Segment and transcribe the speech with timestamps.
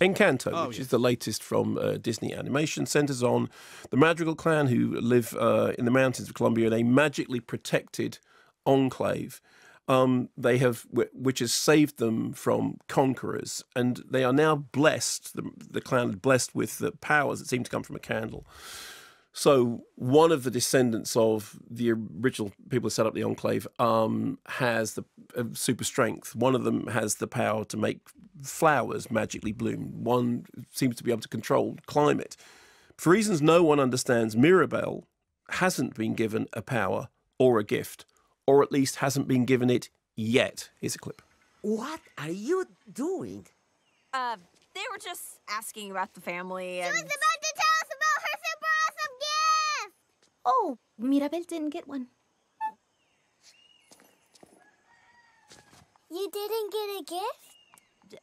[0.00, 0.84] Encanto, Oh, which yes.
[0.86, 3.50] is the latest from uh, Disney Animation, centers on
[3.90, 8.18] the Madrigal clan who live uh, in the mountains of Colombia in a magically protected
[8.64, 9.40] enclave.
[9.88, 15.34] Um, they have, which has saved them from conquerors, and they are now blessed.
[15.34, 18.46] The, the clan is blessed with the powers that seem to come from a candle.
[19.32, 24.38] So one of the descendants of the original people who set up the enclave um,
[24.46, 25.04] has the
[25.36, 26.34] uh, super strength.
[26.34, 28.00] One of them has the power to make
[28.42, 30.04] flowers magically bloom.
[30.04, 32.36] One seems to be able to control climate.
[32.96, 35.04] For reasons no one understands, Mirabel
[35.50, 38.04] hasn't been given a power or a gift,
[38.46, 40.70] or at least hasn't been given it yet.
[40.80, 41.22] Here's a clip.
[41.62, 43.46] What are you doing?
[44.12, 44.36] Uh,
[44.74, 46.94] they were just asking about the family and.
[46.94, 49.94] She was about to tell us about her super awesome gift!
[50.44, 52.08] Oh, Mirabel didn't get one.
[56.10, 57.47] You didn't get a gift?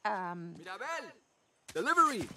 [0.04, 1.12] Um, Mirabel!
[1.74, 2.28] Delivery!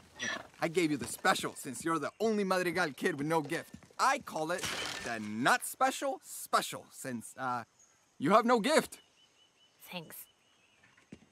[0.60, 3.74] I gave you the special since you're the only Madrigal kid with no gift.
[3.98, 4.64] I call it
[5.04, 7.64] the not special special since, uh,
[8.18, 8.98] you have no gift.
[9.92, 10.16] thanks.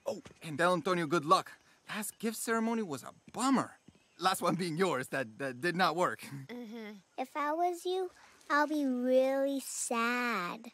[0.07, 1.51] Oh, and Del Antonio, good luck.
[1.89, 3.73] Last gift ceremony was a bummer.
[4.21, 6.25] Last one being yours, that, that did not work.
[7.19, 8.11] If I was you,
[8.49, 10.71] I'll be really sad.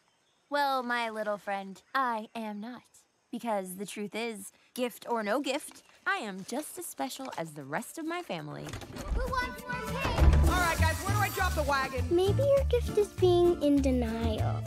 [0.50, 2.82] Well, my little friend, I am not.
[3.32, 7.64] Because the truth is, gift or no gift, I am just as special as the
[7.64, 8.66] rest of my family.
[9.14, 10.50] Who wants more cake?
[10.50, 12.04] All right, guys, where do I drop the wagon?
[12.10, 14.62] Maybe your gift is being in denial.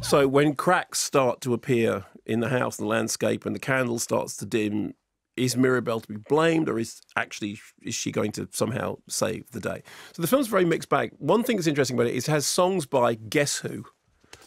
[0.00, 3.98] So when cracks start to appear in the house and the landscape, and the candle
[3.98, 4.94] starts to dim,
[5.36, 9.60] is Mirabel to be blamed, or is actually is she going to somehow save the
[9.60, 9.82] day?
[10.14, 11.12] So the film's very mixed bag.
[11.18, 13.84] One thing that's interesting about it is it has songs by Guess Who.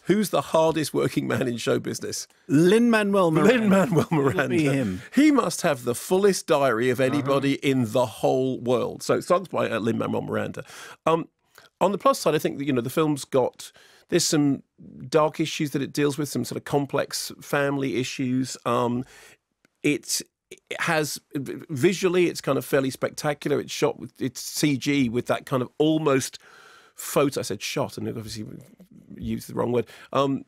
[0.06, 2.28] Who's the hardest working man in show business?
[2.48, 3.54] Lin Manuel Miranda.
[3.54, 4.48] Lin Manuel Miranda.
[4.50, 5.02] be him.
[5.14, 9.04] He must have the fullest diary of anybody in the whole world.
[9.04, 10.64] So songs by uh, Lin Manuel Miranda.
[11.06, 11.28] Um,
[11.80, 13.72] on the plus side, I think that you know the film's got
[14.10, 14.62] there's some
[15.08, 18.58] dark issues that it deals with, some sort of complex family issues.
[18.66, 19.06] Um,
[19.84, 23.60] it it has visually, it's kind of fairly spectacular.
[23.60, 26.40] It's shot with it's CG with that kind of almost
[27.02, 27.40] photo.
[27.40, 28.46] I said shot, and obviously
[29.18, 29.88] used the wrong word.
[30.14, 30.46] Um,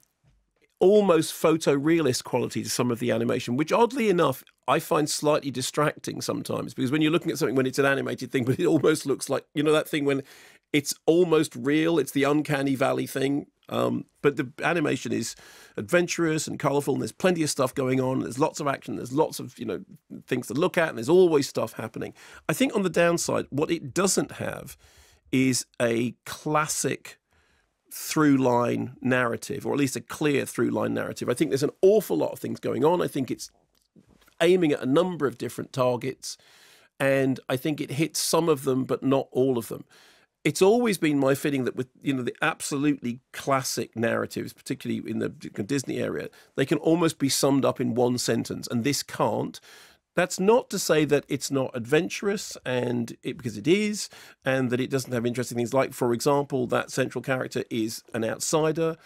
[0.79, 6.21] almost photorealist quality to some of the animation, which oddly enough I find slightly distracting
[6.21, 9.05] sometimes because when you're looking at something when it's an animated thing, but it almost
[9.05, 10.23] looks like you know that thing when
[10.71, 11.99] it's almost real.
[11.99, 13.47] It's the uncanny valley thing.
[13.69, 15.35] Um, but the animation is
[15.77, 18.19] adventurous and colourful, and there's plenty of stuff going on.
[18.19, 18.97] There's lots of action.
[18.97, 19.83] There's lots of you know
[20.27, 22.13] things to look at, and there's always stuff happening.
[22.47, 24.77] I think on the downside, what it doesn't have
[25.33, 27.17] is a classic
[27.91, 31.27] through line narrative, or at least a clear through line narrative.
[31.27, 33.01] I think there's an awful lot of things going on.
[33.01, 33.51] I think it's
[34.41, 36.37] aiming at a number of different targets,
[36.99, 39.83] and I think it hits some of them, but not all of them.
[40.43, 45.19] It's always been my feeling that with you know the absolutely classic narratives, particularly in
[45.19, 49.59] the Disney area, they can almost be summed up in one sentence, and this can't.
[50.15, 54.09] That's not to say that it's not adventurous, and it, because it is,
[54.45, 55.73] and that it doesn't have interesting things.
[55.73, 58.97] Like, for example, that central character is an outsider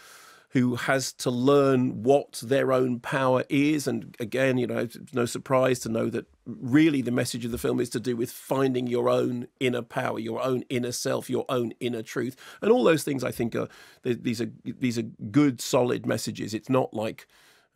[0.52, 3.86] who has to learn what their own power is.
[3.86, 7.58] And again, you know, it's no surprise to know that really the message of the
[7.58, 11.46] film is to do with finding your own inner power, your own inner self, your
[11.50, 13.24] own inner truth, and all those things.
[13.24, 13.68] I think are
[14.04, 16.54] these are these are good, solid messages.
[16.54, 17.28] It's not like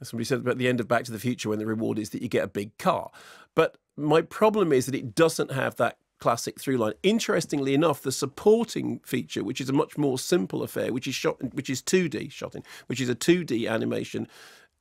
[0.07, 2.21] somebody said about the end of Back to the Future when the reward is that
[2.21, 3.11] you get a big car.
[3.55, 6.93] But my problem is that it doesn't have that classic through line.
[7.03, 11.37] Interestingly enough, the supporting feature, which is a much more simple affair, which is shot,
[11.53, 14.27] which is 2D shot in, which is a 2D animation,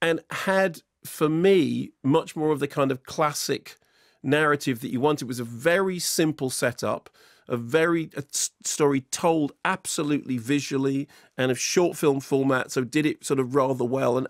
[0.01, 3.77] and had for me much more of the kind of classic
[4.23, 5.25] narrative that you wanted.
[5.25, 7.11] It was a very simple setup.
[7.49, 13.25] A very a story told absolutely visually and of short film format, so did it
[13.25, 14.17] sort of rather well.
[14.17, 14.29] And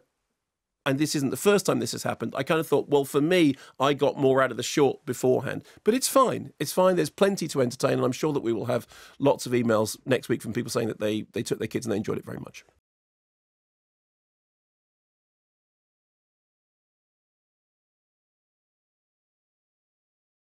[0.87, 2.35] and this isn't the first time this has happened.
[2.37, 5.63] I kind of thought, well, for me, I got more out of the short beforehand.
[5.85, 6.53] But it's fine.
[6.59, 6.97] It's fine.
[6.97, 8.87] There's plenty to entertain, and I'm sure that we will have
[9.19, 11.93] lots of emails next week from people saying that they they took their kids and
[11.93, 12.65] they enjoyed it very much.